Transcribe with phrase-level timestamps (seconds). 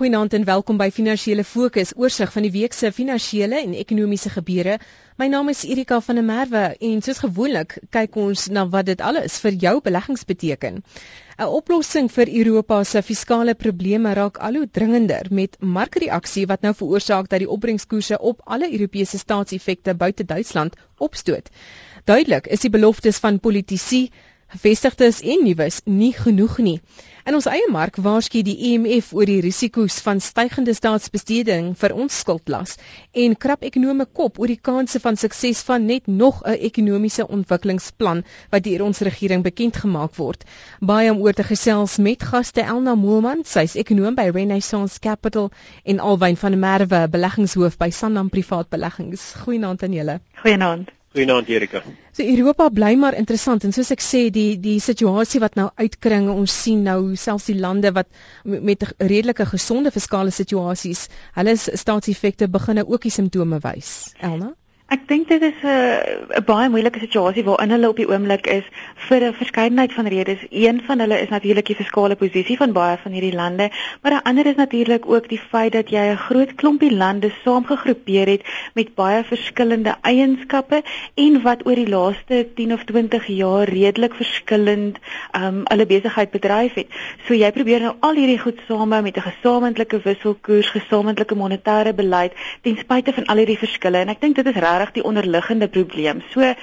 [0.00, 4.78] Goeienaand en welkom by Finansiële Fokus, oorsig van die week se finansiële en ekonomiese gebeure.
[5.20, 9.04] My naam is Erika van der Merwe en soos gewoonlik kyk ons na wat dit
[9.04, 10.80] alles vir jou beleggings beteken.
[11.36, 16.72] 'n Oplossing vir Europa se fiskale probleme raak al hoe dringender met markreaksie wat nou
[16.80, 21.52] veroorsaak dat die opbrengskoerse op alle Europese staatseffekte buite Duitsland opstoot.
[22.04, 24.08] Duidelik is die beloftes van politici
[24.50, 26.80] Gevestigdes en nuus nie genoeg nie.
[27.28, 32.16] In ons eie mark waarsku die IMF oor die risiko's van stygende staatsbesteding vir ons
[32.24, 32.72] skuldlas
[33.24, 38.24] en krap ekonome kop oor die kanse van sukses van net nog 'n ekonomiese ontwikkelingsplan
[38.50, 40.44] wat deur ons regering bekend gemaak word.
[40.80, 45.52] Baie om oor te gesels met gaste Elna Moelman, sy's ekonom by Renaissance Capital
[45.84, 49.34] en Alwyn van der Merwe, beleggingshoof by Sanlam Privaat Beleggings.
[49.44, 50.20] Goeienaand aan julle.
[50.42, 50.99] Goeienaand.
[51.10, 51.80] Goeienaand Erika.
[52.14, 56.28] So Europa bly maar interessant en soos ek sê die die situasie wat nou uitkring
[56.30, 58.06] ons sien nou selfs die lande wat
[58.44, 63.90] met redelike gesonde fiskale situasies, hulle staatseffekte begin nou ook die simptome wys.
[64.22, 64.52] Elna?
[64.90, 68.64] Ek dink dit is 'n 'n baie moeilike situasie waarin hulle op die oomblik is
[69.08, 70.40] vir 'n verskeidenheid van redes.
[70.50, 73.70] Een van hulle is natuurlik die fiskale posisie van baie van hierdie lande,
[74.02, 78.26] maar 'n ander is natuurlik ook die feit dat jy 'n groot klompie lande saamgegroepeer
[78.26, 78.42] het
[78.74, 80.82] met baie verskillende eienskappe
[81.14, 84.98] en wat oor die laaste 10 of 20 jaar redelik verskillend
[85.36, 86.86] um hulle besigheid bedryf het.
[87.26, 92.32] So jy probeer nou al hierdie goed samehou met 'n gesamentlike wisselkoers, gesamentlike monetêre beleid
[92.62, 96.22] ten spyte van al hierdie verskille en ek dink dit is regtig die onderliggende probleem.
[96.32, 96.54] So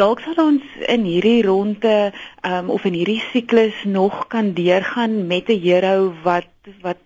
[0.00, 5.48] dalk sal ons in hierdie ronde um, of in hierdie siklus nog kan deurgaan met
[5.48, 6.50] 'n euro wat
[6.82, 7.00] wat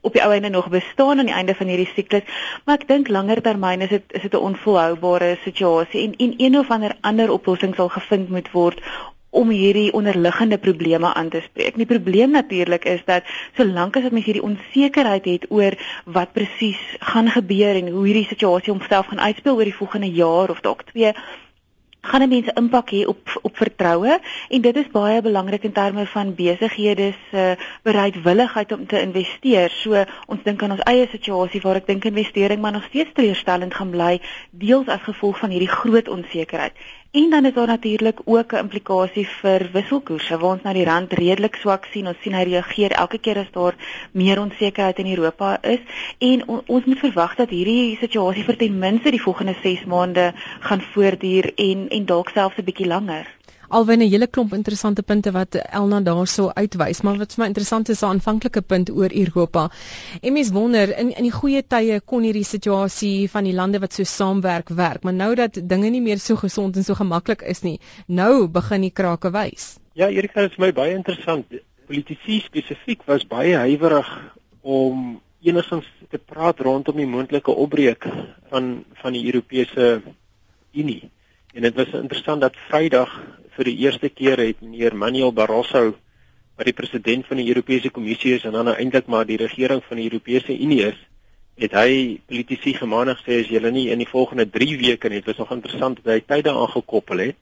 [0.00, 2.22] op die ou einde nog bestaan aan die einde van hierdie siklus,
[2.64, 6.58] maar ek dink langer termyn is dit is dit 'n onvolhoubare situasie en en een
[6.58, 8.78] of ander ander oplossing sal gevind moet word
[9.30, 11.76] om hierdie onderliggende probleme aan te spreek.
[11.76, 13.22] Die probleem natuurlik is dat
[13.56, 18.72] solank as mens hierdie onsekerheid het oor wat presies gaan gebeur en hoe hierdie situasie
[18.72, 21.14] homself gaan uitspeel oor die volgende jaar of dalk 2
[22.00, 24.14] gaan mense impak hê op op vertroue
[24.48, 29.70] en dit is baie belangrik in terme van besighede se uh, bereidwilligheid om te investeer.
[29.70, 33.74] So ons dink aan ons eie situasie waar ek dink investering maar nog steeds teleurstellend
[33.74, 34.14] gaan bly
[34.50, 36.72] deels as gevolg van hierdie groot onsekerheid.
[37.12, 41.12] En dan is daar natuurlik ook 'n implikasie vir wisselkoerse waar ons nou die rand
[41.12, 42.06] redelik swak sien.
[42.06, 43.74] Ons sien hy reageer elke keer as daar
[44.12, 45.80] meer onsekerheid in Europa is
[46.18, 50.32] en on, ons moet verwag dat hierdie situasie vir ten minste die volgende 6 maande
[50.60, 53.26] gaan voortduur en en dalk selfs 'n bietjie langer
[53.70, 57.88] alwen 'n hele klomp interessante punte wat Elna daarso uitwys, maar wat vir my interessant
[57.88, 59.70] is, 'n aanvanklike punt oor Europa.
[60.20, 63.92] En mens wonder in in die goeie tye kon hierdie situasie van die lande wat
[63.92, 67.62] so saamwerk werk, maar nou dat dinge nie meer so gesond en so gemaklik is
[67.62, 69.78] nie, nou begin die krake wys.
[69.92, 71.46] Ja, Erika, dit is my baie interessant.
[71.86, 78.06] Politici spesifiek was baie huiwerig om enigstens te praat rondom die moontlike opbreek
[78.50, 80.02] van van die Europese
[80.72, 81.10] Unie.
[81.54, 83.20] En dit was interessant dat Vrydag
[83.56, 85.94] vir die eerste keer het meneer Manuel Barroso
[86.56, 89.96] wat die president van die Europese Kommissie is en dan eintlik maar die regering van
[89.96, 90.98] die Europese Unie is,
[91.60, 95.40] het hy politici gemaanig sê as julle nie in die volgende 3 weke net was
[95.40, 97.38] nog interessant dat hy tyde aangekoppel het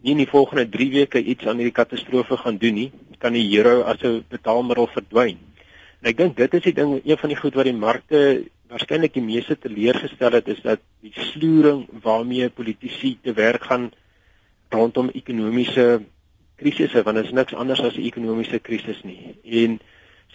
[0.00, 2.90] nie in die volgende 3 weke iets aan hierdie katastrofe gaan doen nie,
[3.20, 5.38] kan die euro as 'n betaalmiddel verdwyn.
[6.00, 9.12] En ek dink dit is die ding een van die goed wat die markte waarskynlik
[9.12, 13.90] die meeste teleurgestel het is dat die sloering waarmee politici te werk gaan
[14.70, 16.00] rondom ekonomiese
[16.60, 19.34] krisisse want dit is niks anders as 'n ekonomiese krisis nie.
[19.44, 19.80] En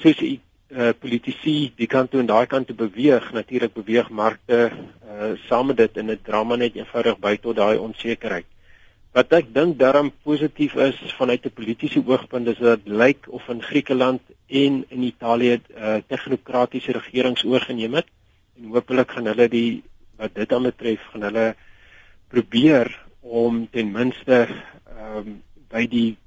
[0.01, 4.71] soos die uh, politici die kant toe en daai kant toe beweeg, natuurlik beweeg markte
[4.71, 8.45] uh, saam met dit en dit dra maar net eenvoudig by tot daai onsekerheid.
[9.15, 13.61] Wat ek dink daarom positief is vanuit 'n politieke oogpunt is dat lyk of in
[13.61, 18.07] Griekeland en in Italië uh, tegnokratiese regerings oorgeneem het
[18.57, 19.83] en hopelik gaan hulle die
[20.17, 21.55] wat dit dan betref gaan hulle
[22.27, 26.17] probeer om ten minste ehm um, by die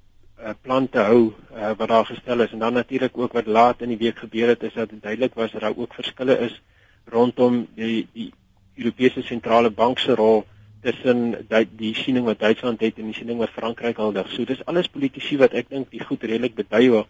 [0.43, 1.21] uh, plan te hou
[1.55, 4.49] uh, wat daar gestel is en dan natuurlik ook wat laat in die week gebeur
[4.49, 6.61] het is dat dit duidelik was dat daar ook verskille is
[7.05, 8.33] rondom die die
[8.77, 10.45] Europese sentrale bank se rol
[10.83, 14.31] tussen die, die siening wat Duitsland het en die siening wat Frankryk huldig.
[14.31, 17.05] So dis alles politici wat ek dink die goed redelik beduie uh,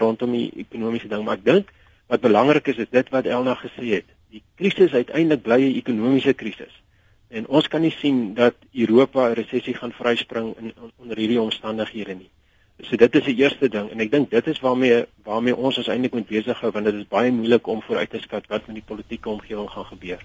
[0.00, 1.72] rondom die ekonomiese ding, maar ek dink
[2.08, 4.08] wat belangrik is is dit wat Elna gesê het.
[4.32, 6.72] Die krisis uiteindelik bly 'n ekonomiese krisis.
[7.28, 12.14] En ons kan nie sien dat Europa 'n resessie gaan vryspring in onder hierdie omstandighede
[12.14, 12.30] nie.
[12.84, 15.86] So dit is die eerste ding en ek dink dit is waarmee waarmee ons ons
[15.88, 18.76] eintlik moet besig hou want dit is baie moeilik om vooruit te skat wat met
[18.76, 20.20] die politieke omgewing gaan gebeur.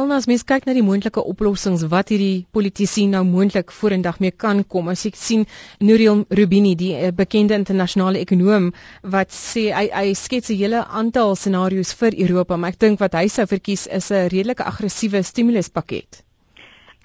[0.00, 4.60] Alnas mens kyk na die moontlike oplossings wat hierdie politici nou moontlik vorendag mee kan
[4.68, 4.92] kom.
[4.92, 5.48] As ek sien
[5.80, 8.70] Nuriel Rubini, die eh, bekende internasionale ekonoom
[9.16, 13.16] wat sê hy hy skets 'n hele aantal scenario's vir Europa, maar ek dink wat
[13.16, 16.27] hy sou verkies is 'n redelike aggressiewe stimuluspakket.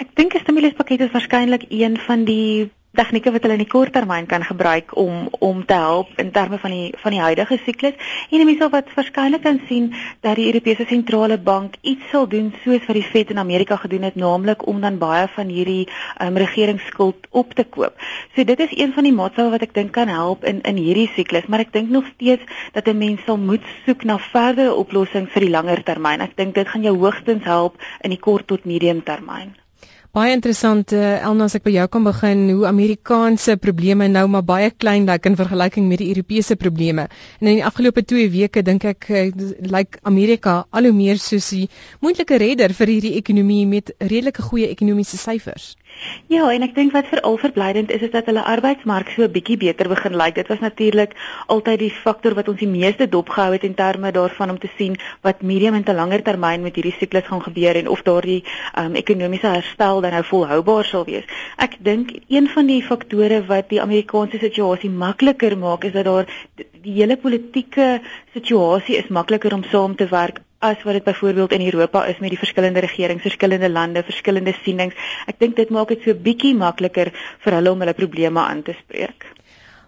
[0.02, 3.94] Ek dink 'n stimuluspakket is waarskynlik een van die tegnieke wat hulle in die kort
[3.94, 8.12] termyn kan gebruik om om te help in terme van die van die huidige siklus
[8.30, 9.88] en mense wat waarskynlik kan sien
[10.26, 14.06] dat die Europese sentrale bank iets sal doen soos wat die Fed in Amerika gedoen
[14.06, 15.88] het naamlik om dan baie van hierdie
[16.22, 17.98] um, regeringsskuld op te koop.
[18.36, 21.10] So dit is een van die maatskappe wat ek dink kan help in in hierdie
[21.16, 22.46] siklus, maar ek dink nog steeds
[22.78, 26.22] dat 'n mens sal moet soek na verdere oplossings vir die langer termyn.
[26.22, 29.63] Ek dink dit gaan jou hoogstens help in die kort tot medium termyn.
[30.14, 34.44] Baie interessant uh, Elna as ek by jou kan begin hoe Amerikaanse probleme nou maar
[34.46, 37.08] baie klein lyk in vergelyking met die Europese probleme.
[37.42, 39.24] En in die afgelope 2 weke dink ek uh,
[39.74, 41.66] lyk Amerika al hoe meer soos die
[42.06, 45.72] moontlike redder vir hierdie ekonomie met redelike goeie ekonomiese syfers.
[46.28, 49.58] Ja, en ek dink wat veral verblydend is is dat hulle arbeidsmark so 'n bietjie
[49.58, 50.36] beter begin lyk.
[50.36, 51.16] Dit was natuurlik
[51.48, 54.98] altyd die faktor wat ons die meeste dopgehou het in terme daarvan om te sien
[55.22, 58.44] wat medium en te langer termyn met hierdie siklus gaan gebeur en of daardie
[58.78, 61.26] um, ekonomiese herstel dan nou volhoubaar sal wees.
[61.58, 66.26] Ek dink een van die faktore wat die Amerikaanse situasie makliker maak is dat daar
[66.82, 68.02] die hele politieke
[68.34, 72.32] situasie is makliker om saam te werk as wat dit byvoorbeeld in Europa is met
[72.32, 74.96] die verskillende regerings, verskillende lande, verskillende sienings.
[75.28, 77.12] Ek dink dit maak dit so bietjie makliker
[77.44, 79.28] vir hulle om hulle probleme aan te spreek.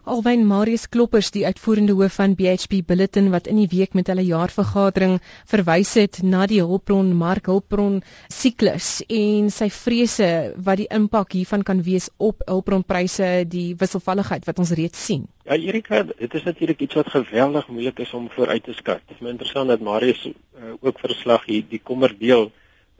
[0.05, 4.21] Alwyn Marius Kloppers, die uitvoerende hoof van BHP Billiton wat in die week met hulle
[4.21, 5.15] jaarvergadering
[5.49, 7.95] verwys het na die hulpbron mark hulpbron
[8.29, 10.27] siklus en sy vrese
[10.67, 15.23] wat die impak hiervan kan wees op hulpbronpryse, die wisselvalligheid wat ons reeds sien.
[15.49, 19.01] Ja, Erika, dit is natuurlik iets wat geweldig moeilik is om vooruit te skat.
[19.07, 22.51] Dit is my interessant dat Marius uh, ook verslag hier die kommer deel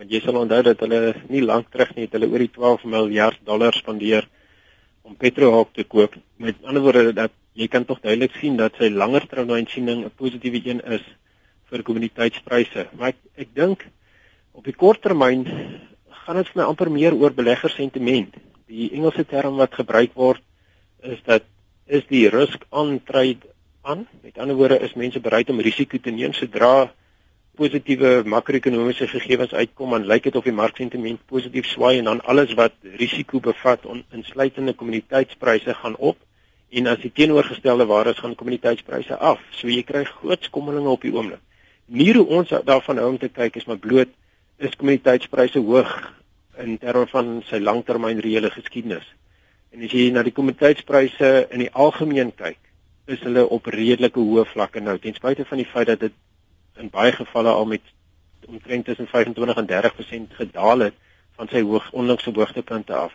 [0.01, 2.89] want jy sal onthou dat hulle nie lank terug nie het hulle oor die 12
[2.97, 4.25] miljard dollar spandeer
[5.05, 6.15] om Petrohawk te koop.
[6.41, 10.61] Met ander woorde dat jy kan tog duidelik sien dat sy langer termynsiening 'n positiewe
[10.65, 11.05] een is
[11.69, 12.87] vir kommoditeitspryse.
[12.97, 13.85] Maar ek ek dink
[14.51, 15.45] op die kort termyn
[16.25, 18.35] gaan dit vir my amper meer oor beleggersentiment.
[18.67, 20.41] Die Engelse term wat gebruik word
[21.03, 21.43] is dat
[21.85, 23.45] is die risk on trade
[23.81, 24.07] aan.
[24.23, 26.91] Met ander woorde is mense bereid om risiko te neem sodra
[27.57, 32.53] positiewe makro-ekonomiese gegevens uitkom en lyk dit of die marksentiment positief swaai en dan alles
[32.59, 36.19] wat risiko bevat on, insluitende kommoditeitspryse gaan op
[36.75, 39.39] en as die teenoorgestelde waar is gaan kommoditeitspryse af.
[39.55, 41.41] So jy kry groot skommelinge op die oomblik.
[41.87, 44.11] Nie hoe ons daarvan hou om te kyk is maar bloot
[44.57, 45.93] is kommoditeitspryse hoog
[46.63, 49.07] in terme van sy langtermyn reële geskiedenis.
[49.75, 52.59] En as jy na die kommoditeitspryse in die algemeen kyk,
[53.11, 56.15] is hulle op redelike hoë vlakke nou ten spyte van die feit dat dit
[56.77, 57.81] in baie gevalle al met
[58.47, 59.67] omtrent tussen 25 en
[60.29, 60.93] 30% gedaal het
[61.35, 63.13] van sy hoog onlangse hoogtepunte af.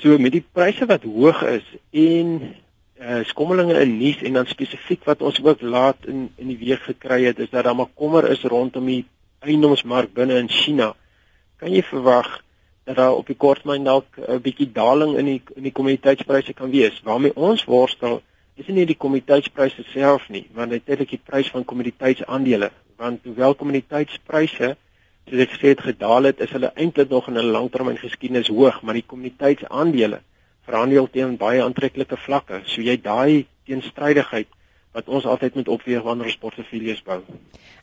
[0.00, 2.54] So met die pryse wat hoog is en
[3.02, 6.86] uh, skommelinge in nuus en dan spesifiek wat ons ook laat in in die week
[6.86, 9.04] gekry het is dat daar maar kommer is rondom die
[9.40, 10.94] eiendomsmark binne in China.
[11.56, 12.40] Kan jy verwag
[12.84, 16.70] dat daar op die korttermyn dalk 'n bietjie daling in die in die kommoditeitspryse kan
[16.70, 18.22] wees waarmee ons worstel
[18.54, 23.54] is nie die kommoditeitspryse self nie, maar net eintlik die prys van kommoditeitsaandele, want hoewel
[23.54, 24.76] kommoditeitspryse
[25.28, 28.82] soos ek gesê het gedaal het, is hulle eintlik nog in 'n langtermyn geskiedenis hoog,
[28.82, 30.20] maar die kommoditeitsaandele
[30.66, 32.62] verhandel teen baie aantreklike vlakke.
[32.64, 34.48] So jy daai teenstrydigheid
[34.92, 37.22] wat ons altyd moet opweeg wanneer ons portefeuilles bou.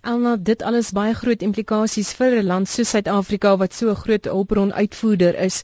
[0.02, 4.26] Alna, dit alles baie groot implikasies vir 'n land soos Suid-Afrika wat so 'n groot
[4.26, 5.64] hulpbron uitvoerder is.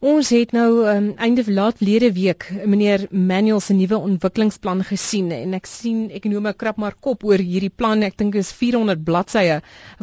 [0.00, 5.52] Ons het nou um, einde laat verlede week meneer Manuel se nuwe ontwikkelingsplan gesien en
[5.58, 8.00] ek sien ekonome krap maar kop oor hierdie plan.
[8.00, 9.58] Ek dink is 400 bladsye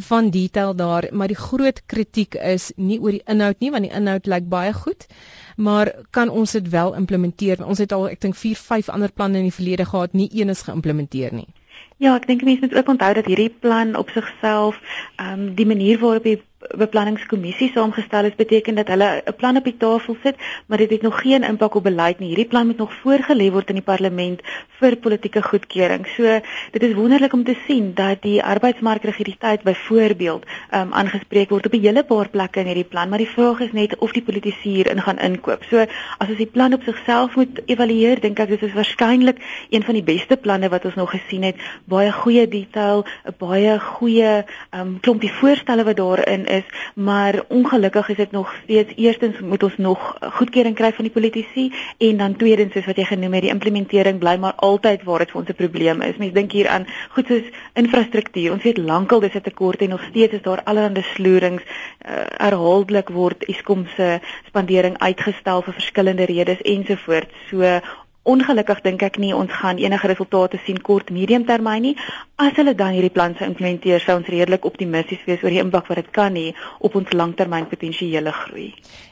[0.10, 3.96] van detail daar, maar die groot kritiek is nie oor die inhoud nie want die
[3.98, 5.08] inhoud lyk baie goed.
[5.58, 7.66] Maar kan ons dit wel implementeer?
[7.66, 10.54] Ons het al ek dink 4, 5 ander planne in die verlede gehad, nie een
[10.54, 11.50] is geïmplementeer nie.
[11.98, 14.78] Ja, ek dink mense moet ook onthou dat hierdie plan op sigself,
[15.18, 16.38] ehm um, die manier waarop die
[16.76, 21.02] beplanningskommissie saamgestel is beteken dat hulle 'n plan op die tafel sit, maar dit het
[21.02, 22.28] nog geen impak op beleid nie.
[22.28, 24.42] Hierdie plan moet nog voorgelê word in die parlement
[24.80, 26.08] vir politieke goedkeuring.
[26.08, 26.24] So
[26.72, 31.82] dit is wonderlik om te sien dat die arbeidsmarkreguliteit byvoorbeeld um, aangespreek word op 'n
[31.82, 35.02] hele paar plekke in hierdie plan, maar die vraag is net of die politici hierin
[35.02, 35.64] gaan inkoop.
[35.64, 35.78] So
[36.18, 39.38] as ons die plan op sigself moet evalueer, dink ek dit is waarskynlik
[39.70, 41.56] een van die beste planne wat ons nog gesien het.
[41.86, 46.57] Baie goeie detail, 'n baie goeie um, klompie voorstelle wat daarin is,
[46.96, 51.74] maar ongelukkig is dit nog steeds eerstens moet ons nog goedkeuring kry van die politici
[51.98, 55.32] en dan tweedens soos wat jy genoem het, die implementering bly maar altyd waar dit
[55.32, 56.18] vir ons 'n probleem is.
[56.18, 58.52] Mense dink hier aan goed soos infrastruktuur.
[58.52, 61.64] Ons weet lankal dis 'n tekort en nog steeds is daar allerlei sloerings.
[61.64, 67.34] Uh, herhaaldelik word Eskom se spandering uitgestel vir verskillende redes ensovoorts.
[67.50, 67.80] So
[68.28, 71.94] ongelukkig dink ek nie ons gaan enige resultate sien kort medium termyn nie.
[72.38, 75.88] As hulle dan hierdie plan sou implementeer, sou ons redelik optimisties wees oor die impak
[75.90, 76.52] wat dit kan hê
[76.84, 78.68] op ons langtermyn potensiële groei.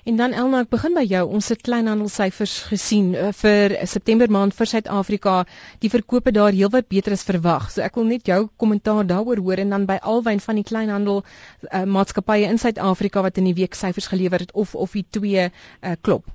[0.05, 1.23] En dan Elna, ek begin by jou.
[1.39, 5.39] Ons het kleinhandelsyfers gesien uh, vir September maand vir Suid-Afrika.
[5.81, 7.71] Die verkope daar heelwat beter as verwag.
[7.73, 11.23] So ek wil net jou kommentaar daaroor hoor en dan by alwyn van die kleinhandel
[11.23, 15.49] uh, maatskappye in Suid-Afrika wat in die week syfers gelewer het of of die twee
[15.49, 16.27] uh, klop.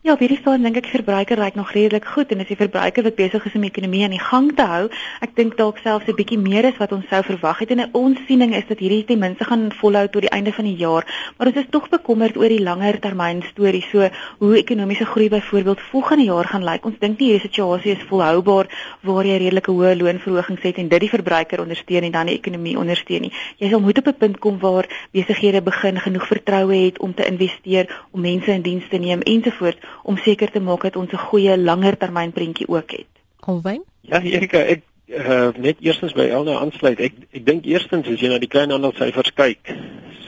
[0.00, 3.18] Ja, hierdie staan dink ek verbruiker lyk nog redelik goed en as die verbruiker wat
[3.18, 4.86] besig is om die ekonomie aan die gang te hou,
[5.20, 8.16] ek dink dalk selfs 'n bietjie meer as wat ons sou verwag het en ons
[8.26, 11.04] siening is dat hierdie ten minste gaan volhou tot die einde van die jaar,
[11.36, 14.08] maar ons is tog bekommerd oor die langer termyn storie, so
[14.38, 16.84] hoe ekonomiese groei byvoorbeeld volgende jaar gaan lyk.
[16.86, 18.72] Ons dink nie hierdie situasie is volhoubaar
[19.02, 22.78] waar jy redelike hoë loonverhogings het en dit die verbruiker ondersteun en dan die ekonomie
[22.78, 23.32] ondersteun nie.
[23.58, 27.26] Jy sal moet op 'n punt kom waar besighede begin genoeg vertroue het om te
[27.26, 29.69] investeer, om mense in diens te neem ensovoorts
[30.02, 33.12] om seker te maak dat ons 'n goeie langer termyn prentjie ook het.
[33.40, 33.82] Alwyn?
[34.00, 37.00] Ja, Erika, ek uh, net eerstens by Elna aansluit.
[37.00, 39.74] Ek ek dink eerstens as jy na die kleinhandelsyfers kyk,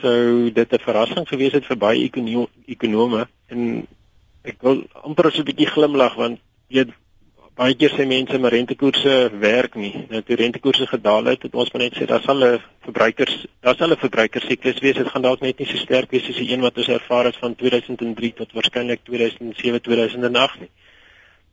[0.01, 2.09] sou dit 'n verrassing gewees het vir baie
[2.67, 3.87] ekonome en
[4.43, 6.85] ek wil amper so 'n bietjie glimlag want jy
[7.57, 9.91] baie keer sê mense maar rentekoerse werk nie.
[10.09, 13.75] Nou toe rentekoerse gedaal het, het ons maar net sê daar sal 'n verbruikers, daar
[13.75, 14.95] sal 'n verbruikersiklus wees.
[14.95, 17.37] Dit gaan dalk net nie so sterk wees soos die een wat ons ervaar het
[17.37, 20.69] van 2003 tot waarskynlik 2007, 2008 nie.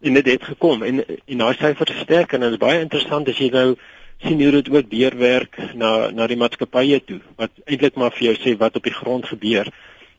[0.01, 3.39] En dit het gekom en en daai syfers sterk en dit is baie interessant as
[3.39, 3.77] jy nou
[4.23, 8.37] sien hoe dit ook deurwerk na na die maatskappye toe wat eintlik maar vir jou
[8.37, 9.69] sê wat op die grond gebeur.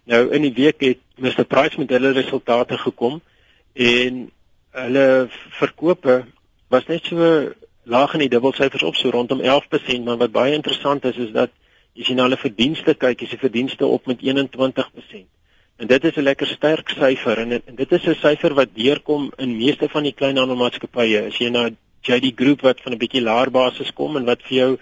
[0.05, 3.21] Nou in die week het Mr Price met hulle resultate gekom
[3.73, 4.29] en
[4.71, 6.25] hulle verkope
[6.69, 7.51] was net so
[7.83, 11.51] laag in die dubbelsyfers op so rondom 11%, maar wat baie interessant is is dat
[11.97, 15.27] as jy na hulle verdienste kyk, is die verdienste op met 21%.
[15.81, 19.31] En dit is 'n lekker sterk syfer en, en dit is 'n syfer wat deurkom
[19.37, 21.25] in meeste van die kleinhandelmaatskappye.
[21.27, 21.69] As jy na
[22.01, 24.77] JD Group wat van 'n bietjie laer basis kom en wat vir jou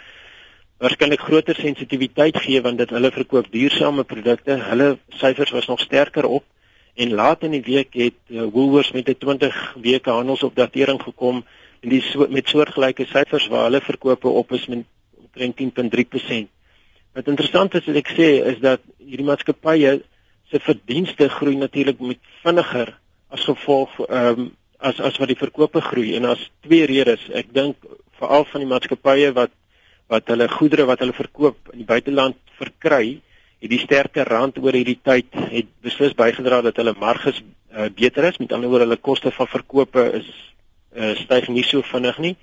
[0.77, 6.25] waarskynlik groter sensitiwiteit gee want dit hulle verkoop duursame produkte, hulle syfers was nog sterker
[6.25, 6.43] op
[6.99, 11.43] En laat in die week het uh, Woolworths met 'n 20 weke handelsopdatering gekom
[11.79, 14.83] en die so, met soortgelyke syfers waar hulle verkope op is met
[15.15, 16.49] omtrent 10.3%.
[17.13, 20.01] Wat interessant is wat ek sê is dat hierdie maatskappye
[20.51, 22.97] se verdienste groei natuurlik met vinniger
[23.29, 27.25] as gevolg ehm um, as as wat die verkope groei en as twee redes.
[27.35, 27.75] Ek dink
[28.19, 29.51] veral van die maatskappye wat
[30.09, 33.19] wat hulle goedere wat hulle verkoop in die buiteland verkry,
[33.59, 38.29] het die sterker rand oor hierdie tyd het beslis bygedra dat hulle marges uh, beter
[38.29, 38.37] is.
[38.39, 40.29] Met ander woorde, hulle koste van verkope is
[40.95, 42.35] uh, styg nie so vinnig nie.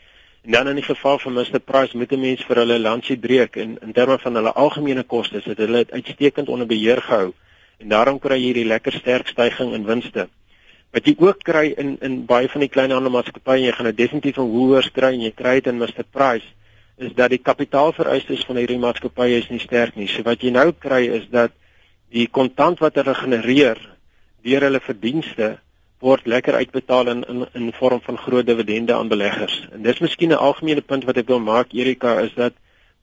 [0.47, 3.57] En dan in die geval van Mr Price moet 'n mens vir hulle lansie breek
[3.57, 7.33] in in terme van hulle algemene kostes het hulle dit uitstekend onder beheer gehou.
[7.79, 10.29] En daarom kry jy hierdie lekker sterk stygings in winste.
[10.93, 14.53] Wat jy ook kry in in baie van die kleinhandelmaatskappye, jy gaan dit definitief in
[14.53, 16.47] Woolworths kry en jy kry dit in Mr Price
[16.97, 20.09] is dat die kapitaalvereistes van hierdie maatskappye is nie sterk nie.
[20.09, 21.53] So wat jy nou kry is dat
[22.13, 23.81] die kontant wat hulle genereer
[24.47, 25.57] deur hulle verdienste
[26.01, 29.69] word lekker uitbetaal in in in vorm van groot dividende aan beleggers.
[29.73, 32.53] En dis miskien 'n algemene punt wat ek wil maak Erika is dat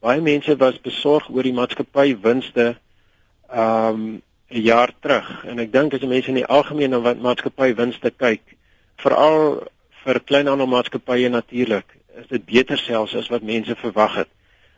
[0.00, 2.76] baie mense was besorg oor die maatskappy winste
[3.50, 7.74] um 'n jaar terug en ek dink as jy mense in die algemeen na maatskappy
[7.74, 8.42] winste kyk,
[8.96, 9.66] veral
[10.04, 11.86] vir kleinhandelmaatskappye natuurlik,
[12.20, 14.30] is dit beter selfs as wat mense verwag het.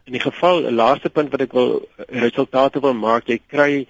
[0.06, 3.86] In die geval 'n laaste punt wat ek wil resultate wil maak, jy kry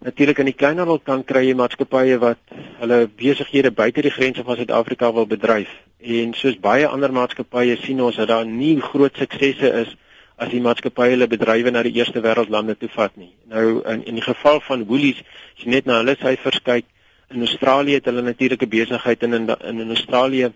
[0.00, 2.38] natuurlik in die kleinhandel kan kry jy maatskappye wat
[2.80, 5.68] hulle besighede buite die grense van Suid-Afrika wil bedryf.
[6.00, 9.96] En soos baie ander maatskappye sien ons dat daar nie groot suksesse is
[10.36, 13.32] as die maatskappye hulle bedrywe na die eerste wêreldlande toe vat nie.
[13.46, 15.22] Nou in in die geval van Woolies,
[15.56, 16.84] as jy net na hulle syfers kyk,
[17.30, 19.48] in Australië het hulle natuurlike besigheid in in,
[19.80, 20.52] in Australië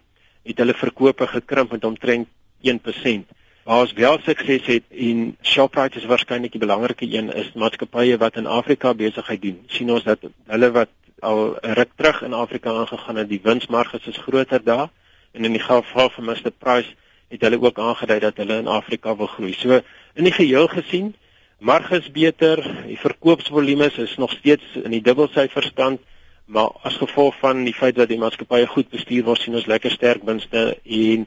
[0.49, 2.29] het hulle verkope gekrimp met omtrent
[2.65, 3.35] 1%.
[3.69, 8.39] Waar ons wel sukses het en Shoprite is waarskynlik die belangrike een is maatskappye wat
[8.41, 9.59] in Afrika besigheid doen.
[9.67, 14.17] sien ons dat hulle wat al ruk terug in Afrika aangegaan het, die winsmarges is
[14.17, 14.89] groter daar
[15.33, 16.95] en in die geval van Mr Price
[17.29, 19.53] het hulle ook aangedui dat hulle in Afrika wil groei.
[19.53, 19.81] So
[20.15, 21.15] in die geheel gesien
[21.59, 26.01] marges beter, die verkoopsvolume is nog steeds in die dubbelsyfer stand
[26.49, 29.93] maar as gevolg van die feit dat die maatskappye goed bestuur word sien ons lekker
[29.93, 31.27] sterk winste en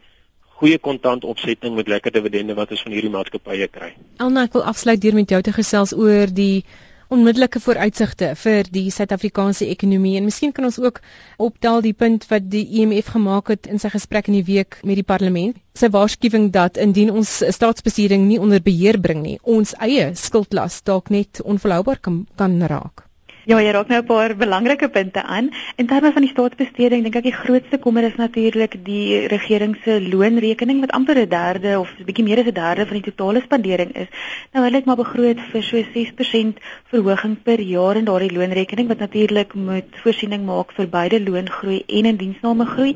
[0.61, 3.91] goeie kontantopsetting met lekker dividende wat ons van hierdie maatskappye kry.
[4.21, 6.63] Elna, ek wil afsluit deur met jou te gesels oor die
[7.11, 11.01] onmiddellike vooruitsigte vir die Suid-Afrikaanse ekonomie en miskien kan ons ook
[11.43, 15.01] optel die punt wat die IMF gemaak het in sy gesprek in die week met
[15.01, 15.59] die parlement.
[15.75, 21.11] Sy waarskuwing dat indien ons staatsbestuuring nie onder beheer bring nie, ons eie skuldlas dalk
[21.11, 23.10] net onvolhoubaar kan, kan raak.
[23.49, 25.49] Ja, jy raak nou 'n paar belangrike punte aan.
[25.75, 29.97] In terme van die staatsbesteding dink ek die grootste kommer is natuurlik die regering se
[29.97, 33.41] loonrekening wat amper 'n derde of 'n bietjie meer as 'n derde van die totale
[33.41, 34.07] spandering is.
[34.53, 36.59] Nou hulle het maar begroot vir so 6%
[36.91, 42.05] verhoging per jaar in daardie loonrekening wat natuurlik moet voorsiening maak vir beide loongroei en
[42.05, 42.95] indiensname groei.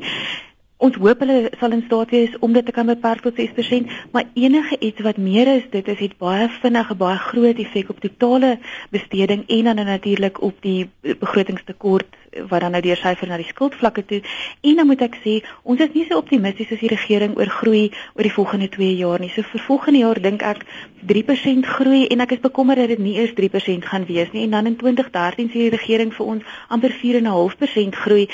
[0.76, 4.26] Ons hoop hulle sal in staat wees om dit te kan beperk tot 6%, maar
[4.34, 8.00] enige iets wat meer is, dit is het baie vinnig 'n baie groot effek op
[8.00, 8.58] totale
[8.90, 12.16] besteding en dan natuurlik op die begrotingstekort
[12.48, 14.20] wat dan nou deur syfer na die skuldvlakke toe.
[14.60, 17.90] En dan moet ek sê, ons is nie so optimisties as die regering oor groei
[18.14, 19.30] oor die volgende 2 jaar nie.
[19.34, 20.64] So vir volgende jaar dink ek
[21.06, 24.44] 3% groei en ek is bekommerd dat dit nie eers 3% gaan wees nie.
[24.46, 28.26] En dan in 2013 sê die regering vir ons amper 4.5% groei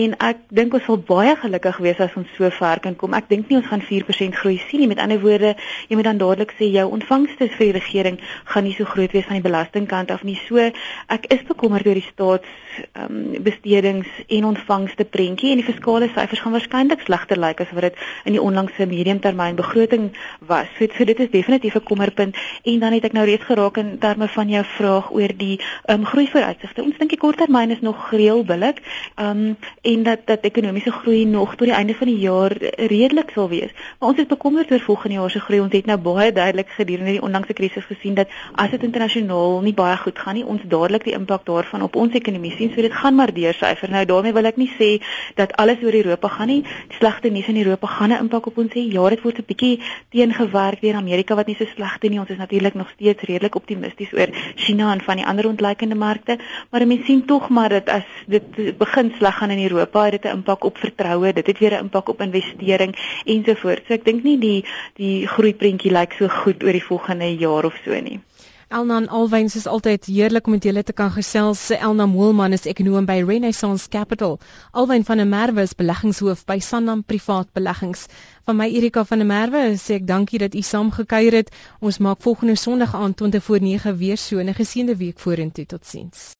[0.00, 3.14] en ek dink ons sal baie gelukkig wees as ons so ver kan kom.
[3.14, 4.90] Ek dink nie ons gaan 4% groei sien nie.
[4.90, 5.54] Met ander woorde,
[5.88, 9.26] jy moet dan dadelik sê jou ontvangste vir die regering gaan nie so groot wees
[9.28, 10.38] van die belastingkant af nie.
[10.48, 12.48] So ek is bekommerd oor die staats
[12.92, 17.72] ehm um, bestedings en ontvangste prentjie en die fiskale syfers gaan waarskynlik slegter lyk as
[17.76, 20.10] wat dit in die onlangse mediumtermyn begroting
[20.50, 20.68] was.
[20.78, 23.98] So, so dit is definitief 'n kommerpunt en dan het ek nou reeds geraak in
[23.98, 26.82] terme van jou vraag oor die ehm um, groei vooruitsigte.
[26.82, 28.82] Ons dink die korttermyn is nog reël billik.
[29.14, 33.30] Ehm um, en dat dat ekonomiese groei nog tot die einde van die jaar redelik
[33.30, 33.70] sal wees.
[33.98, 35.60] Maar ons is bekommerd oor volgende jaar se groei.
[35.60, 39.74] Ons het nou baie duidelik gedurende die onlangse krisis gesien dat as dit internasionaal nie
[39.74, 42.72] baie goed gaan nie, ons dadelik die impak daarvan op ons ekonomie sien.
[42.74, 43.90] So dit gaan maar deursyfer.
[43.90, 44.90] Nou daarmee wil ek nie sê
[45.38, 46.62] dat alles oor Europa gaan nie.
[46.62, 48.82] Die slegte nuus in Europa gaan 'n impak op ons hê.
[48.92, 52.20] Ja, dit word 'n bietjie teengewerk deur Amerika wat nie so sleg doen nie.
[52.20, 56.38] Ons is natuurlik nog steeds redelik optimisties oor China en van die ander ontleikende markte,
[56.70, 60.24] maar mense sien tog maar dat as dit begin sleg gaan in Europa, het dit
[60.24, 61.32] 'n impak op vertroue.
[61.32, 62.92] Dit het weer 'n impak op investering
[63.24, 63.86] ensovoorts.
[63.86, 64.64] So ek dink nie die
[64.94, 68.20] die groeiprentjie lyk so goed oor die volgende jaar of so nie.
[68.68, 71.60] Elna Alwyns is altyd heerlik om met julle te kan gesels.
[71.70, 74.40] Elna Moelman is ekonom by Renaissance Capital.
[74.72, 78.08] Alwyn van der Merwe is beleggingshoof by Sanlam Privaat Beleggings.
[78.44, 81.52] Van my Erika van der Merwe sê ek dankie dat u saamgekuier het.
[81.78, 85.66] Ons maak volgende Sondag aand 20 voor 9 weer so 'n geseënde week vorentoe.
[85.66, 86.34] Totsiens.